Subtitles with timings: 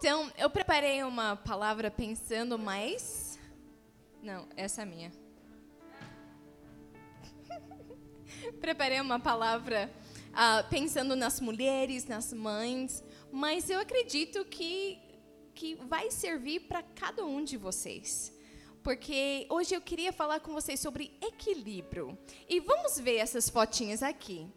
[0.00, 3.38] Então, eu preparei uma palavra pensando mais.
[4.22, 5.12] Não, essa é a minha.
[8.58, 9.92] preparei uma palavra
[10.28, 14.98] uh, pensando nas mulheres, nas mães, mas eu acredito que,
[15.54, 18.32] que vai servir para cada um de vocês.
[18.82, 22.16] Porque hoje eu queria falar com vocês sobre equilíbrio.
[22.48, 24.50] E vamos ver essas fotinhas aqui.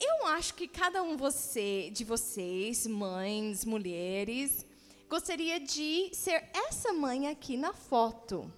[0.00, 4.66] Eu acho que cada um você, de vocês, mães, mulheres,
[5.08, 8.52] gostaria de ser essa mãe aqui na foto.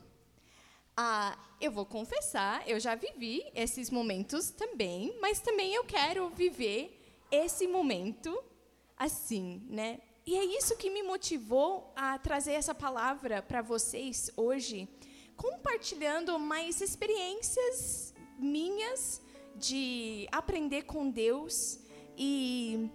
[0.96, 6.98] Ah, eu vou confessar, eu já vivi esses momentos também, mas também eu quero viver
[7.30, 8.42] esse momento
[8.96, 10.00] assim, né?
[10.24, 14.88] E é isso que me motivou a trazer essa palavra para vocês hoje,
[15.36, 19.20] compartilhando mais experiências minhas
[19.58, 21.80] de aprender com Deus
[22.16, 22.90] e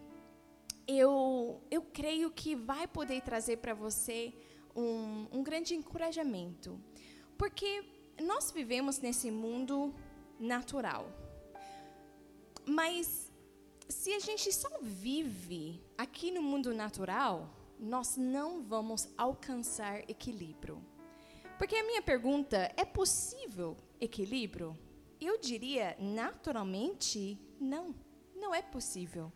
[0.87, 4.34] eu, eu creio que vai poder trazer para você
[4.75, 6.79] um, um grande encorajamento.
[7.37, 7.84] Porque
[8.21, 9.93] nós vivemos nesse mundo
[10.40, 11.07] natural.
[12.65, 13.31] Mas
[13.90, 20.81] se a gente só vive aqui no mundo natural, nós não vamos alcançar equilíbrio.
[21.57, 24.77] Porque a minha pergunta é possível equilíbrio?
[25.22, 27.94] Eu diria, naturalmente, não.
[28.36, 29.32] Não é possível.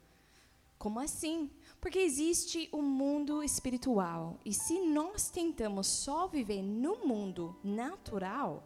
[0.79, 1.51] Como assim?
[1.79, 4.39] Porque existe o um mundo espiritual.
[4.43, 8.63] E se nós tentamos só viver no mundo natural,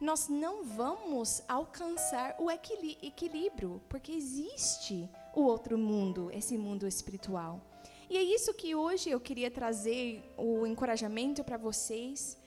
[0.00, 7.60] nós não vamos alcançar o equilíbrio, porque existe o outro mundo, esse mundo espiritual.
[8.08, 12.39] E é isso que hoje eu queria trazer o encorajamento para vocês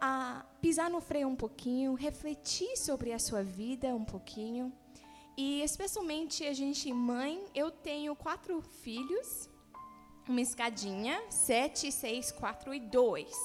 [0.00, 4.72] a pisar no freio um pouquinho, refletir sobre a sua vida um pouquinho.
[5.36, 9.48] E especialmente a gente, mãe, eu tenho quatro filhos,
[10.28, 13.36] uma escadinha, sete, seis, quatro e dois.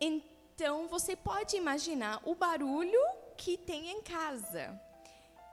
[0.00, 3.00] Então você pode imaginar o barulho
[3.36, 4.80] que tem em casa.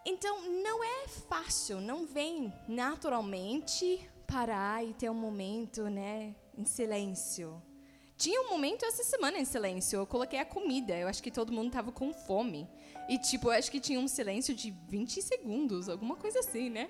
[0.06, 7.62] Então não é fácil, não vem naturalmente parar e ter um momento, né, em silêncio.
[8.17, 10.00] Tinha um momento essa semana em silêncio.
[10.00, 10.97] Eu coloquei a comida.
[10.97, 12.67] Eu acho que todo mundo estava com fome.
[13.07, 16.89] E, tipo, eu acho que tinha um silêncio de 20 segundos, alguma coisa assim, né?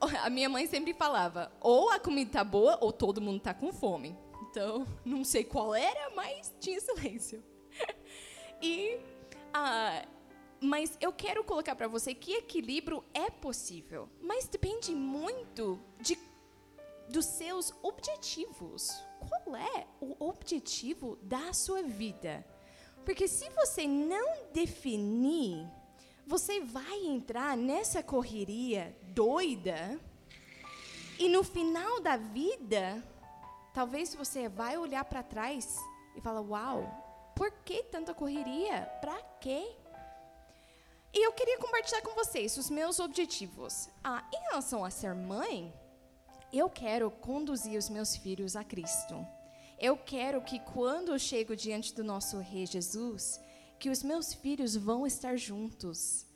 [0.22, 3.72] A minha mãe sempre falava: ou a comida tá boa, ou todo mundo tá com
[3.72, 4.16] fome.
[4.42, 7.42] Então, não sei qual era, mas tinha silêncio.
[8.62, 8.98] e.
[9.52, 10.04] Ah,
[10.60, 16.18] mas eu quero colocar para você que equilíbrio é possível, mas depende muito de,
[17.08, 22.44] dos seus objetivos qual é o objetivo da sua vida.
[23.04, 25.66] Porque se você não definir,
[26.26, 29.98] você vai entrar nessa correria doida
[31.18, 33.02] e no final da vida,
[33.74, 35.76] talvez você vai olhar para trás
[36.14, 38.82] e falar: "Uau, por que tanta correria?
[39.00, 39.74] Para quê?"
[41.12, 43.88] E eu queria compartilhar com vocês os meus objetivos.
[44.04, 45.74] Ah, em relação a ser mãe,
[46.52, 49.26] eu quero conduzir os meus filhos a Cristo.
[49.78, 53.40] Eu quero que quando eu chego diante do nosso Rei Jesus,
[53.78, 56.26] que os meus filhos vão estar juntos.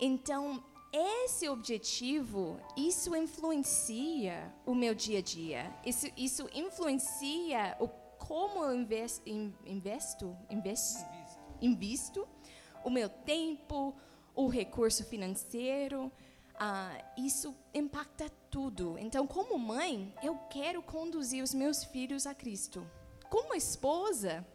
[0.00, 5.72] Então, esse objetivo, isso influencia o meu dia a dia.
[5.86, 7.88] Isso, isso influencia o
[8.18, 9.28] como eu investo,
[9.64, 11.04] investo, investo,
[11.60, 12.28] invisto
[12.84, 13.94] o meu tempo,
[14.34, 16.10] o recurso financeiro,
[16.62, 18.98] ah, isso impacta tudo.
[18.98, 22.86] Então, como mãe, eu quero conduzir os meus filhos a Cristo.
[23.30, 24.46] Como esposa,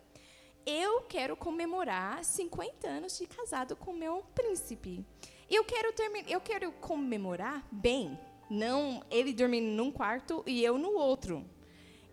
[0.67, 5.03] eu quero comemorar 50 anos de casado com meu príncipe.
[5.49, 8.19] Eu quero terminar, eu quero comemorar bem,
[8.51, 11.43] não ele dormindo num quarto e eu no outro.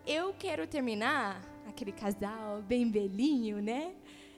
[0.06, 3.94] Eu quero terminar aquele casal bem velhinho, né?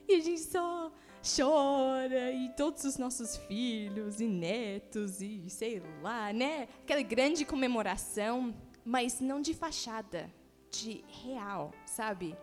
[0.09, 0.91] E a gente só
[1.25, 6.69] chora, e todos os nossos filhos e netos, e sei lá, né?
[6.83, 8.55] Aquela grande comemoração,
[8.85, 10.31] mas não de fachada,
[10.71, 12.37] de real, sabe?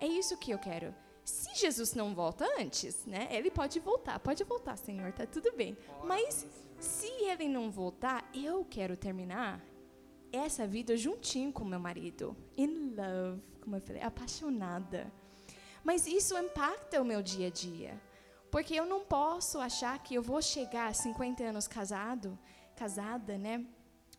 [0.00, 0.94] É isso que eu quero.
[1.24, 3.28] Se Jesus não volta antes, né?
[3.30, 5.76] Ele pode voltar, pode voltar, Senhor, tá tudo bem.
[6.02, 6.46] Mas
[6.78, 9.62] se ele não voltar, eu quero terminar
[10.32, 15.12] essa vida juntinho com meu marido, in love, como eu falei, apaixonada.
[15.84, 18.00] Mas isso impacta o meu dia a dia.
[18.50, 22.38] Porque eu não posso achar que eu vou chegar a 50 anos casado,
[22.76, 23.64] casada, né?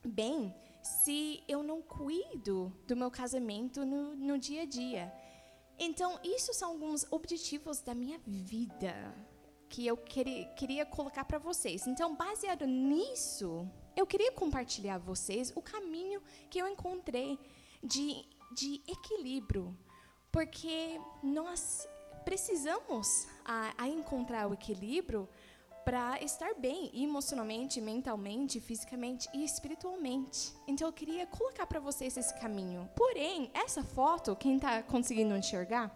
[0.06, 5.14] Bem, se eu não cuido do meu casamento no, no dia a dia.
[5.78, 8.94] Então, isso são alguns objetivos da minha vida
[9.68, 11.88] que eu queria, queria colocar para vocês.
[11.88, 17.40] Então, baseado nisso, eu queria compartilhar com vocês o caminho que eu encontrei
[17.82, 19.76] de, de equilíbrio,
[20.32, 21.88] porque nós
[22.24, 25.28] precisamos a, a encontrar o equilíbrio
[25.84, 30.54] para estar bem emocionalmente, mentalmente, fisicamente e espiritualmente.
[30.68, 32.88] Então eu queria colocar para vocês esse caminho.
[32.96, 35.92] Porém, essa foto, quem está conseguindo enxergar,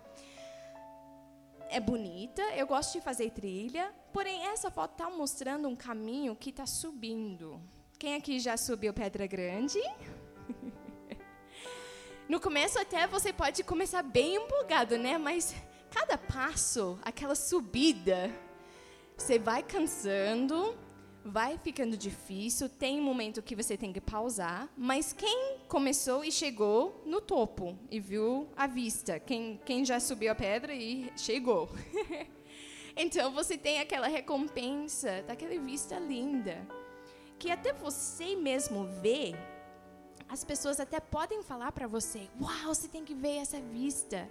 [1.69, 6.49] é bonita, eu gosto de fazer trilha, porém essa foto está mostrando um caminho que
[6.49, 7.59] está subindo.
[7.99, 9.79] Quem aqui já subiu Pedra Grande?
[12.27, 15.18] no começo até você pode começar bem empolgado, né?
[15.18, 15.56] Mas
[15.92, 18.31] cada passo, aquela subida,
[19.16, 20.75] você vai cansando,
[21.24, 27.01] vai ficando difícil, tem momento que você tem que pausar, mas quem começou e chegou
[27.06, 29.19] no topo e viu a vista?
[29.19, 31.69] Quem, quem já subiu a pedra e chegou?
[32.95, 36.68] então você tem aquela recompensa daquela vista linda,
[37.39, 39.36] que até você mesmo vê.
[40.27, 44.30] As pessoas até podem falar para você: Uau, você tem que ver essa vista.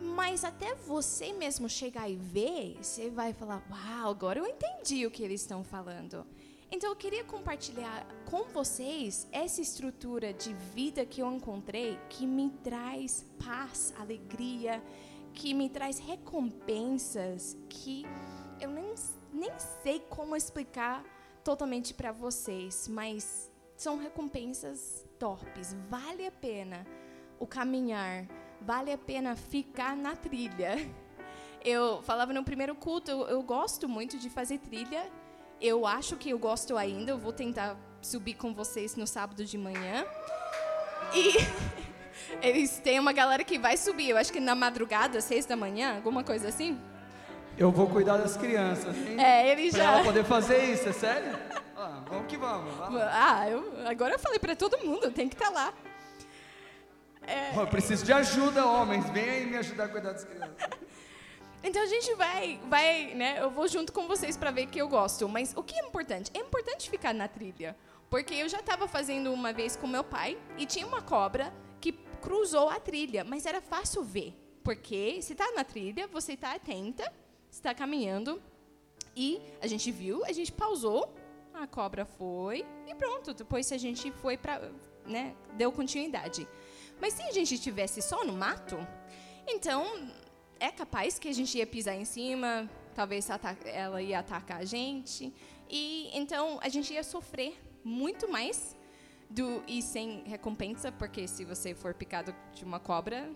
[0.00, 5.10] Mas até você mesmo chegar e ver, você vai falar: Uau, agora eu entendi o
[5.10, 6.24] que eles estão falando.
[6.70, 12.50] Então eu queria compartilhar com vocês essa estrutura de vida que eu encontrei que me
[12.62, 14.82] traz paz, alegria,
[15.32, 18.04] que me traz recompensas que
[18.60, 18.94] eu nem,
[19.32, 19.50] nem
[19.82, 21.02] sei como explicar
[21.42, 25.76] totalmente para vocês, mas são recompensas torpes.
[25.88, 26.86] Vale a pena
[27.38, 28.26] o caminhar
[28.60, 30.76] vale a pena ficar na trilha.
[31.64, 35.10] Eu falava no primeiro culto, eu, eu gosto muito de fazer trilha.
[35.60, 37.10] Eu acho que eu gosto ainda.
[37.10, 40.06] Eu vou tentar subir com vocês no sábado de manhã.
[41.12, 41.34] E
[42.46, 44.10] eles têm uma galera que vai subir.
[44.10, 46.80] Eu acho que na madrugada, seis da manhã, alguma coisa assim.
[47.58, 48.96] Eu vou cuidar das crianças.
[48.96, 49.20] Hein?
[49.20, 49.92] É, ele pra já.
[49.94, 51.36] ela poder fazer isso, é sério?
[52.08, 52.74] Vamos que vamos.
[52.74, 53.00] vamos.
[53.02, 55.74] Ah, eu, agora eu falei para todo mundo, tem que estar tá lá.
[57.26, 57.58] É...
[57.58, 59.08] Eu preciso de ajuda, homens.
[59.10, 60.56] Vem aí me ajudar a cuidar das crianças.
[61.60, 63.42] Então a gente vai, vai, né?
[63.42, 65.28] Eu vou junto com vocês para ver que eu gosto.
[65.28, 66.30] Mas o que é importante?
[66.32, 67.76] É importante ficar na trilha,
[68.08, 71.92] porque eu já estava fazendo uma vez com meu pai e tinha uma cobra que
[72.22, 77.12] cruzou a trilha, mas era fácil ver, porque se está na trilha, você está atenta,
[77.50, 78.40] está caminhando
[79.16, 81.12] e a gente viu, a gente pausou,
[81.62, 83.34] a cobra foi e pronto.
[83.34, 84.70] Depois a gente foi para,
[85.06, 85.34] né?
[85.54, 86.48] Deu continuidade.
[87.00, 88.76] Mas se a gente estivesse só no mato,
[89.46, 90.10] então
[90.58, 93.28] é capaz que a gente ia pisar em cima, talvez
[93.64, 95.32] ela ia atacar a gente,
[95.70, 98.76] e então a gente ia sofrer muito mais
[99.30, 103.30] do e sem recompensa, porque se você for picado de uma cobra,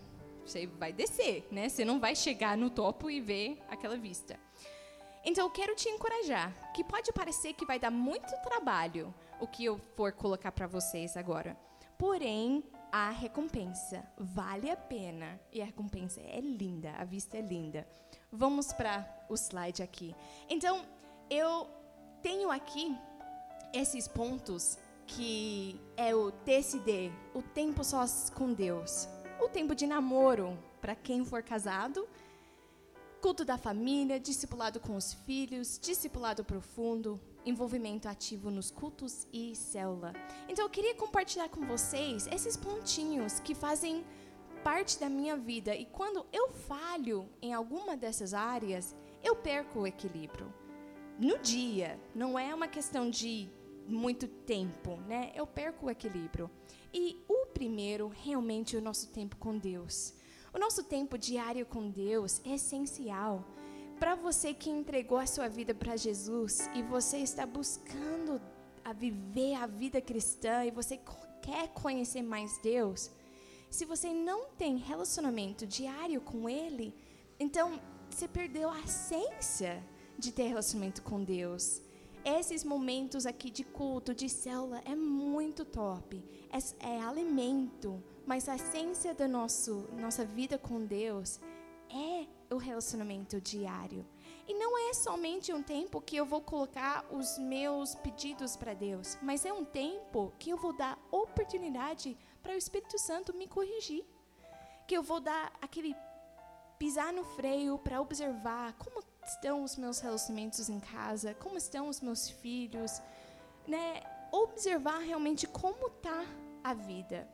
[0.45, 1.69] você vai descer, né?
[1.69, 4.39] Você não vai chegar no topo e ver aquela vista.
[5.25, 9.65] Então eu quero te encorajar, que pode parecer que vai dar muito trabalho o que
[9.65, 11.57] eu for colocar para vocês agora.
[11.97, 17.87] Porém, a recompensa vale a pena e a recompensa é linda, a vista é linda.
[18.31, 20.15] Vamos para o slide aqui.
[20.49, 20.85] Então,
[21.31, 21.69] eu
[22.23, 22.97] tenho aqui
[23.73, 24.77] esses pontos
[25.07, 29.09] que é o TSD, o tempo sós com Deus,
[29.41, 32.09] o tempo de namoro para quem for casado,
[33.23, 40.13] culto da família, discipulado com os filhos, discipulado profundo, envolvimento ativo nos cultos e célula.
[40.49, 44.05] Então eu queria compartilhar com vocês esses pontinhos que fazem
[44.65, 49.87] parte da minha vida e quando eu falho em alguma dessas áreas, eu perco o
[49.87, 50.53] equilíbrio.
[51.17, 53.49] No dia, não é uma questão de
[53.87, 55.31] muito tempo, né?
[55.37, 56.51] Eu perco o equilíbrio.
[56.93, 60.13] E o primeiro, realmente, é o nosso tempo com Deus.
[60.55, 63.45] O nosso tempo diário com Deus é essencial
[63.99, 68.41] para você que entregou a sua vida para Jesus e você está buscando
[68.85, 71.01] a viver a vida cristã e você
[71.41, 73.11] quer conhecer mais Deus,
[73.71, 76.95] se você não tem relacionamento diário com Ele,
[77.41, 77.81] então
[78.11, 79.83] você perdeu a essência
[80.19, 81.81] de ter relacionamento com Deus.
[82.25, 86.23] Esses momentos aqui de culto, de célula, é muito top.
[86.51, 91.41] É, é alimento, mas a essência da nosso, nossa vida com Deus
[91.91, 94.07] é o relacionamento diário.
[94.47, 99.17] E não é somente um tempo que eu vou colocar os meus pedidos para Deus,
[99.23, 104.05] mas é um tempo que eu vou dar oportunidade para o Espírito Santo me corrigir.
[104.87, 105.95] Que eu vou dar aquele
[106.79, 112.01] pisar no freio para observar como estão os meus relacionamentos em casa, como estão os
[112.01, 113.01] meus filhos,
[113.67, 114.03] né?
[114.33, 116.25] Observar realmente como tá
[116.65, 117.29] a vida.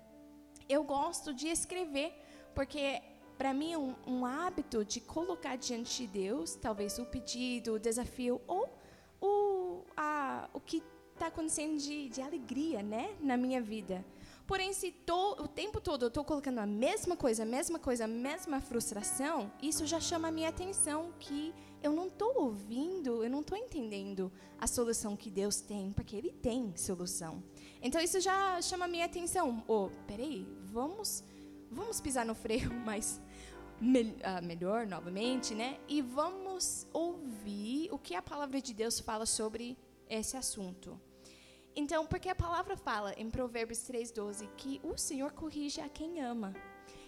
[0.69, 2.13] Eu gosto de escrever
[2.55, 3.01] porque
[3.39, 8.41] para mim, um, um, hábito de colocar diante de Deus, talvez o pedido, o desafio,
[8.49, 8.69] ou
[9.21, 10.83] o, a, o que
[11.15, 14.05] está acontecendo de, de alegria, né, na minha vida.
[14.45, 18.05] Porém, se tô, o tempo todo eu estou colocando a mesma coisa, a mesma coisa,
[18.05, 23.31] a mesma frustração, isso já chama a minha atenção que eu não estou ouvindo, eu
[23.31, 27.43] não estou entendendo a solução que Deus tem, porque Ele tem solução.
[27.81, 29.63] Então isso já chama a minha atenção.
[29.69, 31.23] Oh, peraí, vamos,
[31.71, 33.21] vamos pisar no freio mais
[33.81, 35.79] me, uh, melhor novamente, né?
[35.89, 39.77] E vamos ouvir o que a palavra de Deus fala sobre
[40.09, 41.01] esse assunto.
[41.77, 46.55] Então, porque a palavra fala em Provérbios 3:12 que o Senhor corrige a quem ama.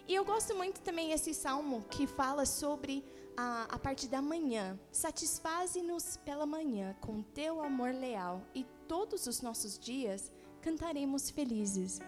[0.07, 3.05] E eu gosto muito também esse salmo que fala sobre
[3.37, 4.79] a, a parte da manhã.
[4.91, 12.01] Satisfaze-nos pela manhã com teu amor leal e todos os nossos dias cantaremos felizes.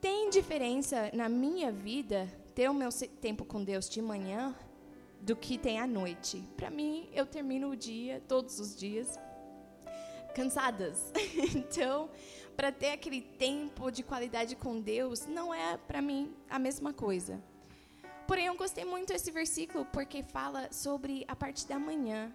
[0.00, 2.90] Tem diferença na minha vida ter o meu
[3.20, 4.54] tempo com Deus de manhã
[5.20, 6.46] do que tem à noite.
[6.56, 9.18] Para mim, eu termino o dia, todos os dias,
[10.34, 11.10] cansadas.
[11.56, 12.10] então,
[12.54, 17.42] para ter aquele tempo de qualidade com Deus, não é para mim a mesma coisa.
[18.26, 22.32] Porém, eu gostei muito desse versículo porque fala sobre a parte da manhã.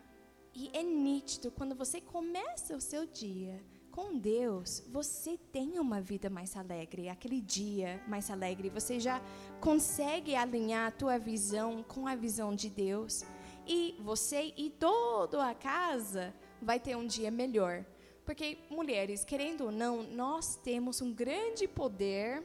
[0.53, 3.63] E é nítido quando você começa o seu dia
[3.99, 8.69] com Deus, você tem uma vida mais alegre, aquele dia mais alegre.
[8.69, 9.21] Você já
[9.59, 13.25] consegue alinhar a tua visão com a visão de Deus.
[13.67, 17.83] E você e toda a casa vai ter um dia melhor.
[18.23, 22.41] Porque, mulheres, querendo ou não, nós temos um grande poder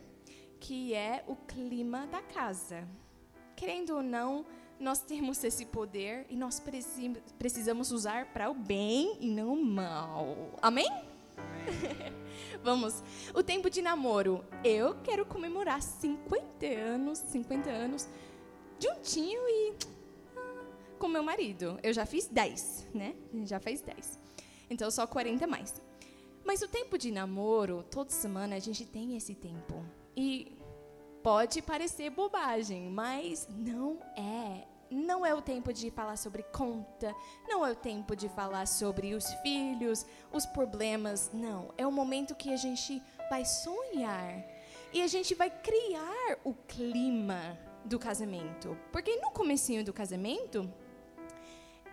[0.58, 2.84] que é o clima da casa.
[3.54, 4.44] Querendo ou não,
[4.80, 6.60] nós temos esse poder e nós
[7.38, 10.58] precisamos usar para o bem e não o mal.
[10.60, 11.13] Amém?
[12.62, 13.02] Vamos.
[13.34, 14.44] O tempo de namoro.
[14.62, 18.08] Eu quero comemorar 50 anos, 50 anos,
[18.78, 19.74] juntinho e
[20.36, 20.64] ah,
[20.98, 21.78] com meu marido.
[21.82, 23.14] Eu já fiz 10, né?
[23.44, 24.18] Já fez 10.
[24.70, 25.80] Então, só 40 mais.
[26.44, 29.84] Mas o tempo de namoro, toda semana a gente tem esse tempo.
[30.16, 30.56] E
[31.22, 34.73] pode parecer bobagem, mas não é.
[34.90, 37.14] Não é o tempo de falar sobre conta,
[37.48, 41.72] não é o tempo de falar sobre os filhos, os problemas, não.
[41.76, 44.44] É o momento que a gente vai sonhar
[44.92, 48.78] e a gente vai criar o clima do casamento.
[48.92, 50.72] Porque no comecinho do casamento,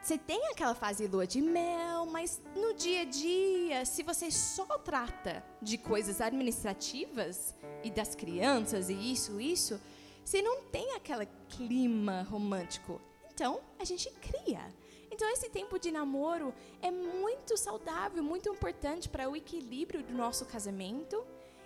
[0.02, 4.66] você tem aquela fase lua de mel, mas no dia a dia, se você só
[4.80, 9.80] trata de coisas administrativas e das crianças e isso, isso,
[10.24, 13.02] você não tem aquele clima romântico.
[13.34, 14.74] Então, a gente cria.
[15.12, 20.46] Então, esse tempo de namoro é muito saudável, muito importante para o equilíbrio do nosso
[20.46, 21.24] casamento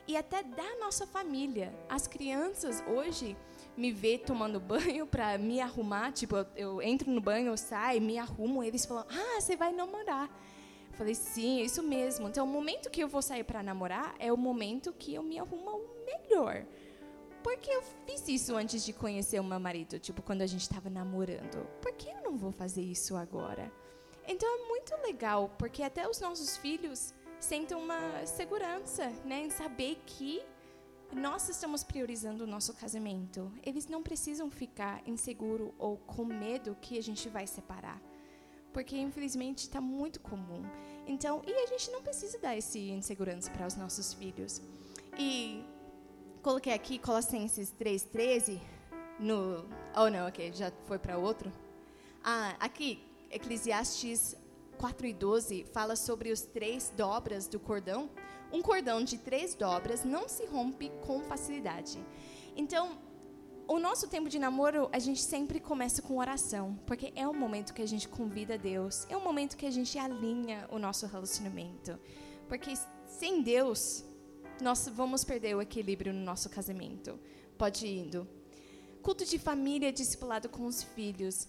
[0.07, 1.73] e até da nossa família.
[1.89, 3.37] As crianças hoje
[3.77, 8.17] me vê tomando banho para me arrumar, tipo, eu, entro no banho, eu saio, me
[8.17, 10.29] arrumo, eles falam: "Ah, você vai namorar".
[10.91, 12.27] Eu falei: "Sim, isso mesmo".
[12.27, 15.37] Então, o momento que eu vou sair para namorar é o momento que eu me
[15.39, 16.65] arrumo melhor.
[17.45, 20.89] Porque eu fiz isso antes de conhecer o meu marido, tipo, quando a gente estava
[20.89, 21.63] namorando.
[21.79, 23.71] Por que eu não vou fazer isso agora?
[24.27, 30.01] Então é muito legal, porque até os nossos filhos sentem uma segurança, né, em saber
[30.07, 30.41] que
[31.13, 33.53] nós estamos priorizando o nosso casamento.
[33.63, 38.01] Eles não precisam ficar inseguro ou com medo que a gente vai separar.
[38.73, 40.63] Porque, infelizmente, está muito comum.
[41.05, 44.59] Então, e a gente não precisa dar esse insegurança para os nossos filhos.
[45.15, 45.63] E
[46.45, 48.61] coloquei aqui Colossenses 3,13
[49.19, 49.65] no.
[49.97, 51.51] Oh, não, ok, já foi para outro.
[52.23, 54.35] Ah, aqui, Eclesiastes
[54.77, 58.11] 4 e 12 fala sobre os três dobras do cordão.
[58.53, 61.97] Um cordão de três dobras não se rompe com facilidade.
[62.55, 62.99] Então,
[63.67, 67.73] o nosso tempo de namoro, a gente sempre começa com oração, porque é o momento
[67.73, 71.99] que a gente convida Deus, é o momento que a gente alinha o nosso relacionamento.
[72.47, 72.71] Porque
[73.07, 74.05] sem Deus,
[74.61, 77.19] nós vamos perder o equilíbrio no nosso casamento.
[77.57, 78.27] Pode ir indo.
[79.01, 81.47] Culto de família discipulado com os filhos.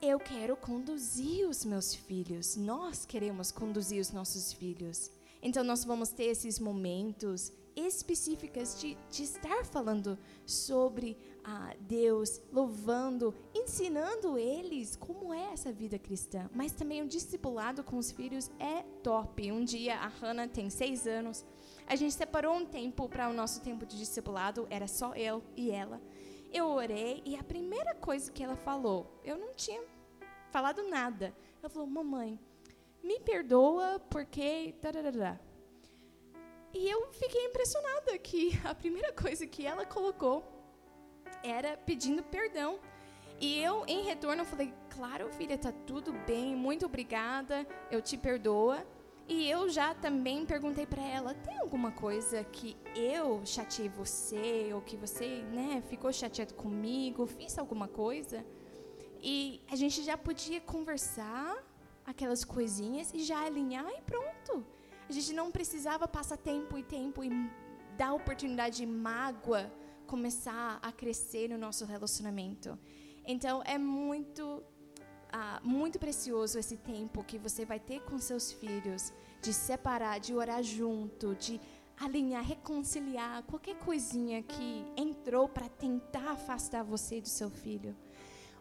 [0.00, 2.56] Eu quero conduzir os meus filhos.
[2.56, 5.10] Nós queremos conduzir os nossos filhos.
[5.40, 13.34] Então, nós vamos ter esses momentos específicos de, de estar falando sobre ah, Deus, louvando,
[13.54, 16.50] ensinando eles como é essa vida cristã.
[16.52, 19.52] Mas também o discipulado com os filhos é top.
[19.52, 21.44] Um dia a Hannah tem seis anos.
[21.88, 25.70] A gente separou um tempo para o nosso tempo de discipulado, era só eu e
[25.70, 26.00] ela
[26.52, 29.82] eu orei e a primeira coisa que ela falou, eu não tinha
[30.50, 31.34] falado nada.
[31.60, 32.38] Ela falou: Mamãe,
[33.02, 34.74] me perdoa porque.
[34.80, 35.40] Tararara.
[36.72, 40.44] E eu fiquei impressionada que a primeira coisa que ela colocou
[41.42, 42.78] era pedindo perdão.
[43.40, 48.74] E eu, em retorno, falei: Claro, filha, está tudo bem, muito obrigada, eu te perdoo.
[49.28, 54.80] E eu já também perguntei para ela: tem alguma coisa que eu chateei você ou
[54.80, 58.44] que você, né, ficou chateado comigo, fiz alguma coisa?
[59.20, 61.62] E a gente já podia conversar
[62.06, 64.64] aquelas coisinhas e já alinhar e pronto.
[65.06, 67.28] A gente não precisava passar tempo e tempo e
[67.98, 69.70] dar oportunidade de mágoa
[70.06, 72.78] começar a crescer no nosso relacionamento.
[73.26, 74.64] Então é muito
[75.32, 80.34] ah, muito precioso esse tempo que você vai ter com seus filhos, de separar, de
[80.34, 81.60] orar junto, de
[82.00, 87.96] alinhar, reconciliar qualquer coisinha que entrou para tentar afastar você do seu filho.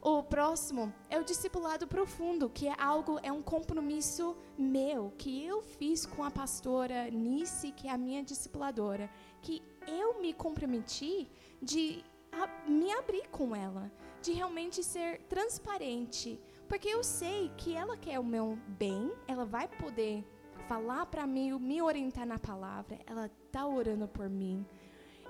[0.01, 5.61] O próximo é o discipulado profundo, que é algo, é um compromisso meu, que eu
[5.61, 9.09] fiz com a pastora Nice, que é a minha discipuladora,
[9.41, 11.29] que eu me comprometi
[11.61, 17.97] de a, me abrir com ela, de realmente ser transparente, porque eu sei que ela
[17.97, 20.25] quer o meu bem, ela vai poder
[20.67, 24.65] falar para mim, me orientar na palavra, ela está orando por mim.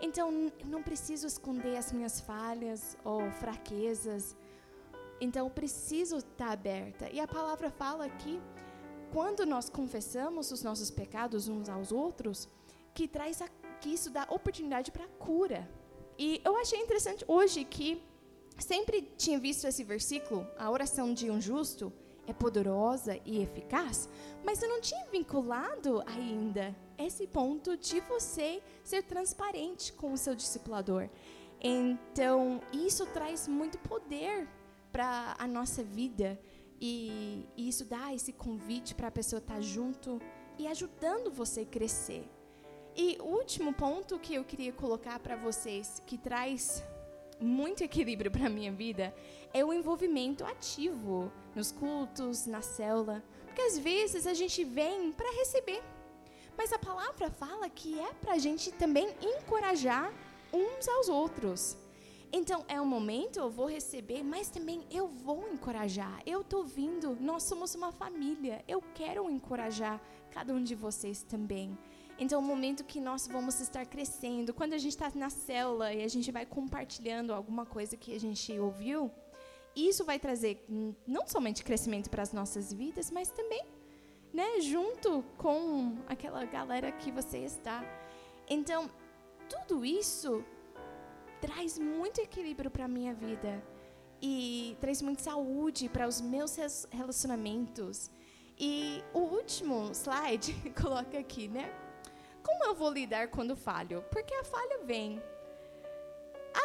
[0.01, 4.35] Então, eu não preciso esconder as minhas falhas ou fraquezas.
[5.19, 7.09] Então, eu preciso estar tá aberta.
[7.11, 8.41] E a palavra fala que
[9.11, 12.47] quando nós confessamos os nossos pecados uns aos outros,
[12.93, 13.47] que traz a,
[13.79, 15.67] que isso dá oportunidade para cura.
[16.17, 18.03] E eu achei interessante hoje que
[18.57, 21.91] sempre tinha visto esse versículo, a oração de um justo
[22.27, 24.09] é poderosa e eficaz,
[24.43, 30.35] mas eu não tinha vinculado ainda esse ponto de você ser transparente com o seu
[30.35, 31.09] discipulador.
[31.61, 34.47] Então, isso traz muito poder
[34.91, 36.39] para a nossa vida
[36.79, 40.21] e, e, isso dá esse convite para a pessoa estar tá junto
[40.59, 42.27] e ajudando você a crescer.
[42.95, 46.83] E o último ponto que eu queria colocar para vocês, que traz
[47.39, 49.13] muito equilíbrio para a minha vida
[49.53, 53.23] é o envolvimento ativo nos cultos, na célula.
[53.45, 55.81] Porque às vezes a gente vem para receber,
[56.57, 60.13] mas a palavra fala que é para a gente também encorajar
[60.53, 61.77] uns aos outros.
[62.31, 66.21] Então é um momento, eu vou receber, mas também eu vou encorajar.
[66.25, 68.63] Eu estou vindo, nós somos uma família.
[68.67, 71.77] Eu quero encorajar cada um de vocês também.
[72.19, 74.53] Então, é um momento que nós vamos estar crescendo.
[74.53, 78.19] Quando a gente está na célula e a gente vai compartilhando alguma coisa que a
[78.19, 79.11] gente ouviu,
[79.75, 80.65] isso vai trazer
[81.05, 83.63] não somente crescimento para as nossas vidas, mas também,
[84.33, 87.83] né, junto com aquela galera que você está.
[88.49, 88.89] Então,
[89.47, 90.43] tudo isso
[91.39, 93.63] traz muito equilíbrio para a minha vida
[94.19, 96.57] e traz muita saúde para os meus
[96.89, 98.09] relacionamentos.
[98.59, 101.71] E o último slide coloca aqui, né?
[102.47, 104.01] Como eu vou lidar quando falho?
[104.09, 105.21] Porque a falha vem.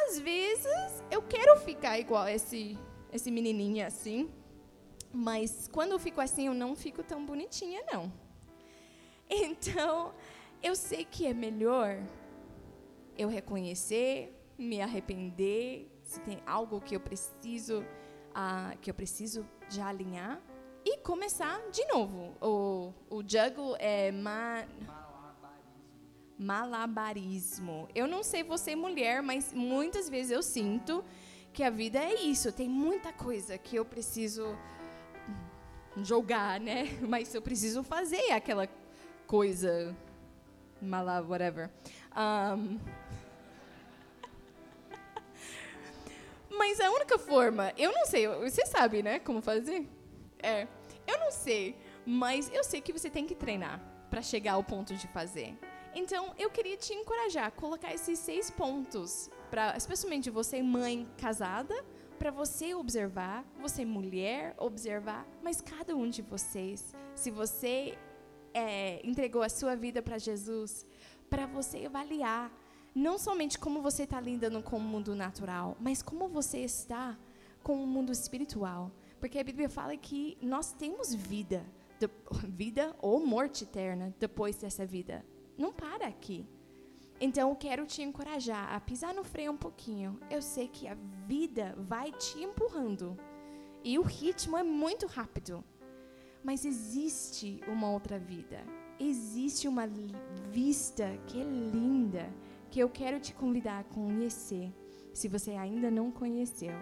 [0.05, 2.79] Às vezes eu quero ficar igual esse
[3.13, 4.31] esse menininho assim,
[5.13, 8.13] mas quando eu fico assim eu não fico tão bonitinha não.
[9.35, 10.15] Então,
[10.63, 12.03] eu sei que é melhor
[13.17, 19.89] eu reconhecer, me arrepender, se tem algo que eu preciso uh, que eu preciso já
[19.89, 20.39] alinhar
[20.85, 22.37] e começar de novo.
[22.43, 24.67] O, o juggle é ma
[26.43, 27.89] malabarismo.
[27.95, 31.05] Eu não sei você mulher, mas muitas vezes eu sinto
[31.53, 32.53] que a vida é isso.
[32.53, 34.57] Tem muita coisa que eu preciso
[36.03, 36.89] jogar, né?
[37.07, 38.69] Mas eu preciso fazer aquela
[39.27, 39.95] coisa
[40.81, 41.71] malá, whatever.
[42.17, 42.81] Um,
[46.59, 49.89] mas a única forma, eu não sei, você sabe, né, como fazer?
[50.43, 50.67] É,
[51.07, 54.95] eu não sei, mas eu sei que você tem que treinar para chegar ao ponto
[54.95, 55.57] de fazer.
[55.95, 59.31] Então, eu queria te encorajar a colocar esses seis pontos,
[59.77, 61.85] especialmente você, mãe casada,
[62.19, 67.99] para você observar, você, mulher, observar, mas cada um de vocês, se você
[68.55, 70.87] é, entregou a sua vida para Jesus,
[71.29, 72.51] para você avaliar
[72.95, 77.19] não somente como você está lidando com o mundo natural, mas como você está
[77.63, 78.91] com o mundo espiritual.
[79.19, 81.65] Porque a Bíblia fala que nós temos vida,
[81.99, 82.09] de,
[82.49, 85.25] vida ou morte eterna depois dessa vida
[85.63, 86.45] não para aqui.
[87.21, 90.19] Então eu quero te encorajar a pisar no freio um pouquinho.
[90.29, 90.97] Eu sei que a
[91.27, 93.17] vida vai te empurrando
[93.85, 95.65] e o ritmo é muito rápido.
[96.43, 98.61] Mas existe uma outra vida.
[98.99, 99.87] Existe uma
[100.51, 102.29] vista que é linda,
[102.69, 104.73] que eu quero te convidar a conhecer,
[105.15, 106.75] se você ainda não conheceu.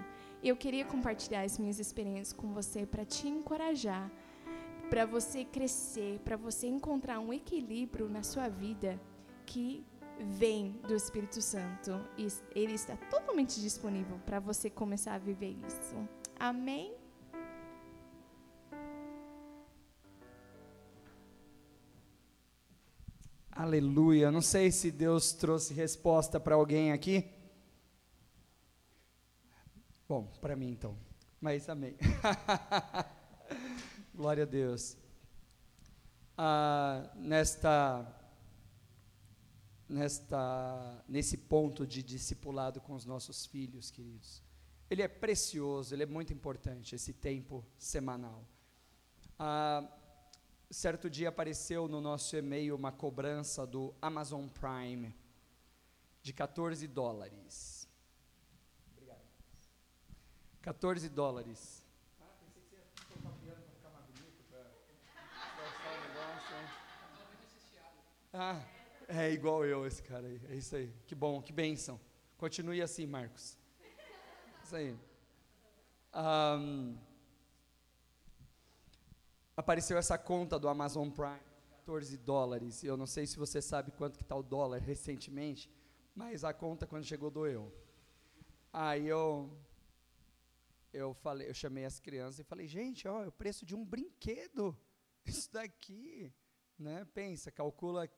[0.42, 4.10] Eu queria compartilhar as minhas experiências com você para te encorajar
[4.90, 9.00] para você crescer, para você encontrar um equilíbrio na sua vida
[9.46, 9.86] que
[10.18, 15.94] vem do Espírito Santo e ele está totalmente disponível para você começar a viver isso.
[16.38, 16.92] Amém?
[23.52, 24.32] Aleluia.
[24.32, 27.30] Não sei se Deus trouxe resposta para alguém aqui.
[30.08, 30.96] Bom, para mim então.
[31.40, 31.96] Mas amém.
[34.20, 34.98] Glória a Deus.
[36.36, 38.06] Ah, nesta,
[39.88, 44.42] nesta, nesse ponto de discipulado com os nossos filhos, queridos.
[44.90, 48.44] Ele é precioso, ele é muito importante, esse tempo semanal.
[49.38, 49.90] Ah,
[50.70, 55.14] certo dia apareceu no nosso e-mail uma cobrança do Amazon Prime
[56.20, 57.88] de 14 dólares.
[58.92, 59.24] Obrigado.
[60.60, 61.82] 14 dólares.
[62.20, 66.80] Ah, pensei que você ia colocar o piano para ficar mais bonito, para o negócio.
[68.32, 68.62] Ah,
[69.08, 70.40] é igual eu esse cara aí.
[70.48, 70.94] É isso aí.
[71.04, 72.00] Que bom, que bênção.
[72.38, 73.58] Continue assim, Marcos.
[74.62, 74.96] Isso aí.
[76.14, 76.96] Um,
[79.56, 81.40] apareceu essa conta do Amazon Prime,
[81.70, 82.84] 14 dólares.
[82.84, 85.68] Eu não sei se você sabe quanto que está o dólar recentemente,
[86.14, 87.72] mas a conta quando chegou doeu.
[88.72, 89.50] Aí eu
[90.92, 93.84] eu falei, eu chamei as crianças e falei, gente, ó, é o preço de um
[93.84, 94.76] brinquedo.
[95.26, 96.32] Isso daqui,
[96.78, 97.04] né?
[97.12, 98.08] Pensa, calcula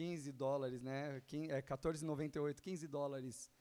[0.00, 1.18] 15 dólares, né?
[1.50, 3.52] É 14,98, 15 dólares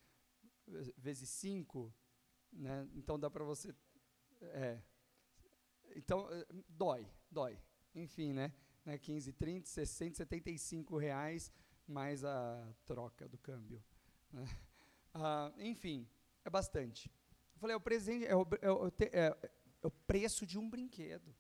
[0.96, 1.94] vezes 5,
[2.54, 2.88] né?
[2.96, 3.76] Então dá para você
[4.42, 4.80] é,
[5.98, 7.60] então, eh, dói, dói.
[7.94, 8.54] Enfim, né?
[8.86, 11.52] né 15, 30, 60, 75 reais
[11.86, 13.84] mais a troca do câmbio.
[14.32, 14.46] Né?
[15.12, 16.08] Ah, enfim,
[16.46, 17.12] é bastante.
[17.56, 19.50] Eu falei, é o, presente, é o, é, o, é,
[19.82, 21.36] é o preço de um brinquedo.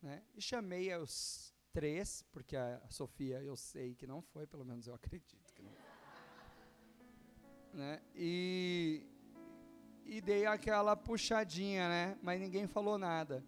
[0.00, 0.24] Né?
[0.32, 4.94] E chamei os três, porque a Sofia eu sei que não foi, pelo menos eu
[4.94, 5.72] acredito que não.
[7.72, 8.02] né?
[8.14, 9.06] E,
[10.04, 12.18] e dei aquela puxadinha, né?
[12.22, 13.44] Mas ninguém falou nada.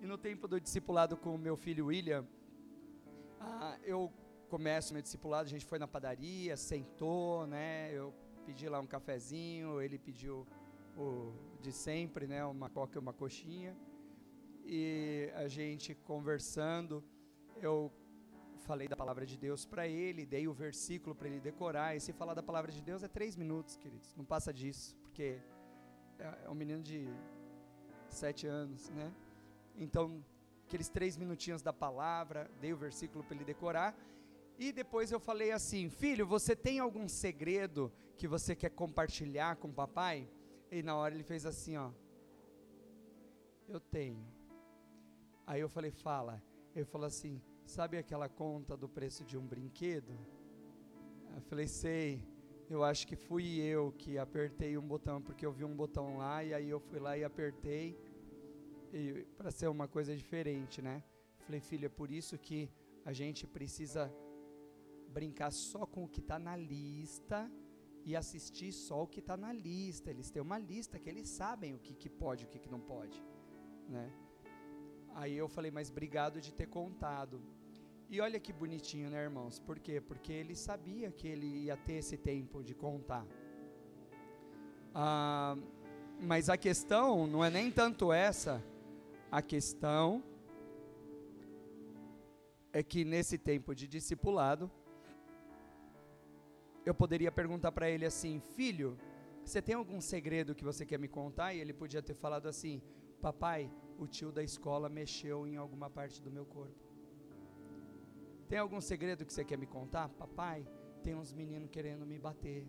[0.00, 2.26] E no tempo do discipulado com o meu filho William,
[3.40, 4.12] ah, eu
[4.48, 7.90] começo meu discipulado, a gente foi na padaria, sentou, né?
[7.92, 10.46] Eu pedi lá um cafezinho, ele pediu
[10.96, 12.44] o de sempre, né?
[12.44, 13.76] Uma coca e uma coxinha.
[14.64, 17.04] E a gente conversando,
[17.60, 17.92] eu
[18.66, 21.94] falei da palavra de Deus para ele, dei o versículo para ele decorar.
[21.94, 24.14] E se falar da palavra de Deus é três minutos, queridos.
[24.14, 25.38] Não passa disso, porque
[26.18, 27.08] é, é um menino de
[28.08, 29.12] sete anos, né?
[29.76, 30.24] Então,
[30.66, 33.96] aqueles três minutinhos da palavra, dei o versículo para ele decorar.
[34.58, 39.68] E depois eu falei assim: Filho, você tem algum segredo que você quer compartilhar com
[39.68, 40.28] o papai?
[40.70, 41.90] E na hora ele fez assim: Ó,
[43.68, 44.26] eu tenho.
[45.46, 46.42] Aí eu falei: Fala.
[46.76, 50.12] Ele falou assim: Sabe aquela conta do preço de um brinquedo?
[51.34, 52.22] Eu falei: Sei.
[52.68, 56.42] Eu acho que fui eu que apertei um botão, porque eu vi um botão lá,
[56.42, 57.96] e aí eu fui lá e apertei
[59.36, 61.02] para ser uma coisa diferente, né?
[61.44, 62.68] Falei, filho, é por isso que
[63.04, 64.12] a gente precisa
[65.12, 67.48] brincar só com o que está na lista
[68.04, 70.10] e assistir só o que está na lista.
[70.10, 72.68] Eles têm uma lista que eles sabem o que, que pode e o que, que
[72.68, 73.22] não pode,
[73.88, 74.12] né?
[75.20, 77.40] Aí eu falei, mas obrigado de ter contado.
[78.10, 79.58] E olha que bonitinho, né, irmãos?
[79.58, 79.98] Por quê?
[79.98, 83.26] Porque ele sabia que ele ia ter esse tempo de contar.
[84.94, 85.56] Ah,
[86.20, 88.62] mas a questão não é nem tanto essa
[89.30, 90.22] a questão
[92.70, 94.70] é que nesse tempo de discipulado,
[96.84, 98.98] eu poderia perguntar para ele assim: Filho,
[99.42, 101.54] você tem algum segredo que você quer me contar?
[101.54, 102.82] E ele podia ter falado assim:
[103.20, 106.86] Papai, o tio da escola mexeu em alguma parte do meu corpo.
[108.48, 110.08] Tem algum segredo que você quer me contar?
[110.10, 110.66] Papai,
[111.02, 112.66] tem uns meninos querendo me bater.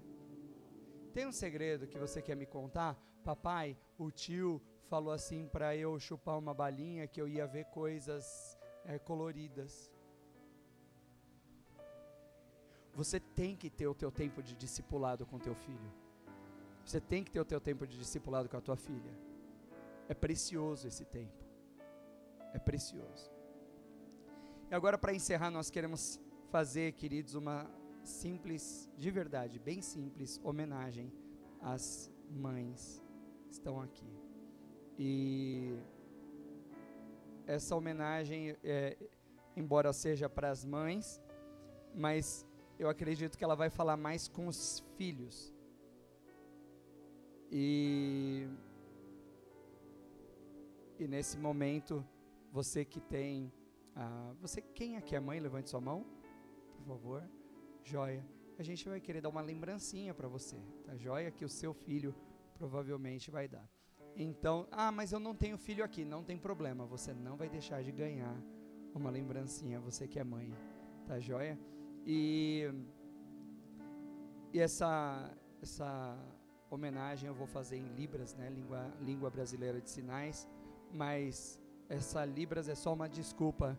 [1.14, 2.96] Tem um segredo que você quer me contar?
[3.24, 8.58] Papai, o tio falou assim para eu chupar uma balinha que eu ia ver coisas
[8.86, 9.92] é, coloridas.
[12.94, 15.94] Você tem que ter o teu tempo de discipulado com teu filho.
[16.84, 19.27] Você tem que ter o teu tempo de discipulado com a tua filha.
[20.08, 21.44] É precioso esse tempo.
[22.54, 23.32] É precioso.
[24.70, 27.70] E agora para encerrar nós queremos fazer, queridos, uma
[28.04, 31.12] simples, de verdade, bem simples homenagem
[31.62, 33.04] às mães
[33.46, 34.10] que estão aqui.
[34.98, 35.78] E
[37.46, 38.98] essa homenagem, é,
[39.56, 41.22] embora seja para as mães,
[41.94, 42.46] mas
[42.80, 45.54] eu acredito que ela vai falar mais com os filhos.
[47.52, 48.48] E,
[51.00, 52.06] e nesse momento,
[52.52, 53.52] você que tem.
[53.96, 55.40] Ah, você Quem aqui é mãe?
[55.40, 56.06] Levante sua mão,
[56.76, 57.24] por favor.
[57.84, 58.26] Joia.
[58.60, 61.30] A gente vai querer dar uma lembrancinha para você, tá joia?
[61.30, 62.16] Que o seu filho
[62.56, 63.68] provavelmente vai dar.
[64.16, 67.84] Então, ah, mas eu não tenho filho aqui, não tem problema, você não vai deixar
[67.84, 68.36] de ganhar
[68.96, 70.52] uma lembrancinha, você que é mãe,
[71.06, 71.58] tá joia?
[72.04, 72.68] E,
[74.52, 75.32] e essa,
[75.62, 76.18] essa
[76.72, 80.48] homenagem eu vou fazer em Libras, né, língua, língua brasileira de sinais,
[80.94, 83.78] mas essa Libras é só uma desculpa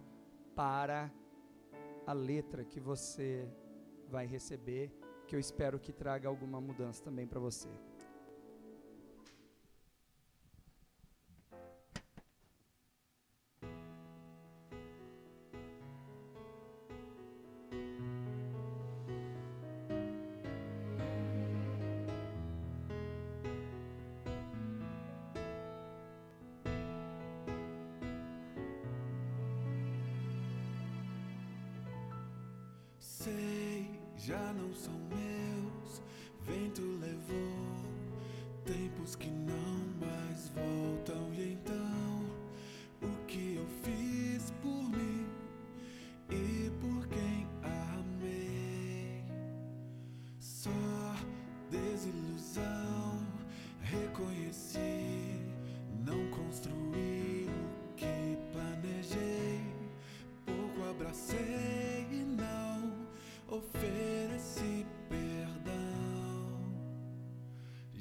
[0.55, 1.11] para
[2.07, 3.49] a letra que você
[4.09, 4.91] vai receber,
[5.27, 7.69] que eu espero que traga alguma mudança também para você.
[34.17, 36.01] Já não são meus.
[36.43, 36.88] Vento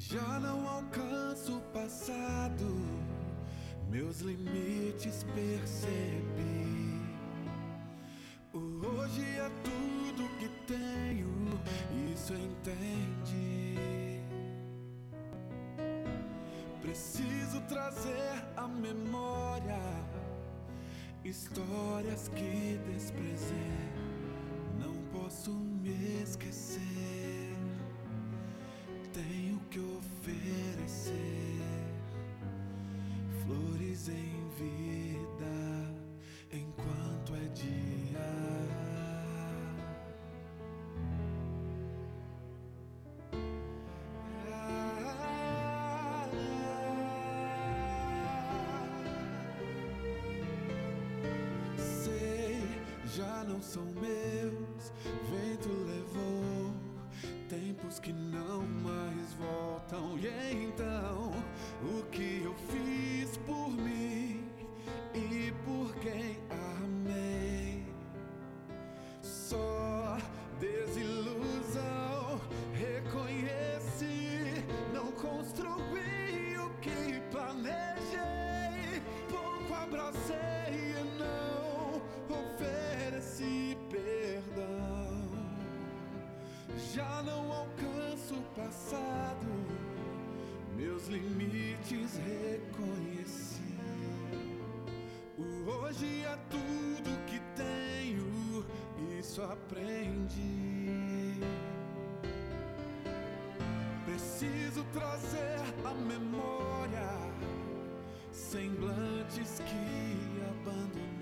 [0.10, 2.66] Já não alcanço o passado,
[3.90, 7.02] meus limites percebi.
[8.54, 11.30] O hoje é tudo que tenho,
[12.14, 13.76] isso entendi.
[16.82, 19.78] Preciso trazer à memória
[21.26, 23.92] histórias que desprezei.
[24.80, 26.77] Não posso me esquecer.
[53.76, 54.17] Já não
[86.98, 89.46] Já não alcanço o passado,
[90.76, 93.62] meus limites reconheci.
[95.38, 98.66] O hoje é tudo que tenho,
[99.20, 101.36] isso aprendi.
[104.04, 107.12] Preciso trazer à memória
[108.32, 111.17] semblantes que abandonei.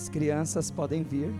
[0.00, 1.30] As crianças podem vir.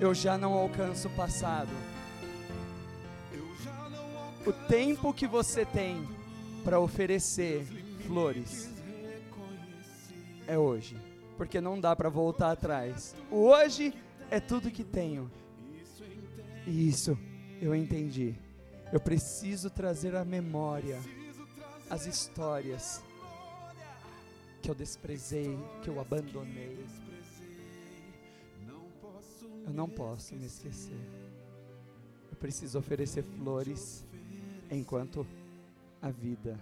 [0.00, 1.93] Eu já não alcanço o passado.
[4.46, 6.06] O tempo que você tem
[6.62, 7.64] para oferecer
[8.06, 8.70] flores
[10.46, 10.98] é hoje,
[11.38, 13.14] porque não dá para voltar atrás.
[13.30, 13.94] O hoje
[14.30, 15.30] é tudo que tenho.
[16.66, 17.16] E isso
[17.58, 18.34] eu entendi.
[18.92, 21.00] Eu preciso trazer à memória
[21.88, 23.02] as histórias
[24.60, 26.84] que eu desprezei, que eu abandonei.
[29.66, 31.00] Eu não posso me esquecer.
[32.30, 34.04] Eu preciso oferecer flores
[34.74, 35.26] enquanto
[36.02, 36.58] a vida.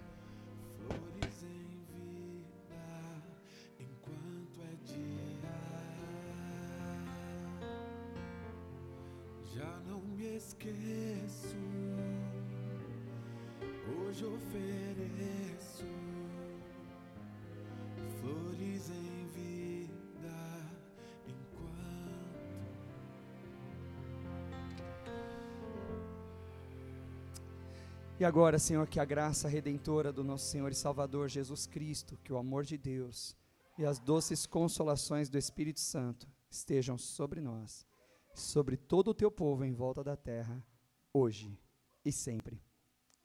[28.23, 32.31] E agora, Senhor, que a graça redentora do nosso Senhor e Salvador Jesus Cristo, que
[32.31, 33.35] o amor de Deus
[33.77, 37.85] e as doces consolações do Espírito Santo estejam sobre nós,
[38.33, 40.65] sobre todo o teu povo em volta da terra,
[41.11, 41.59] hoje
[42.05, 42.63] e sempre.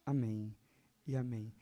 [0.04, 0.52] Amém
[1.06, 1.54] e amém.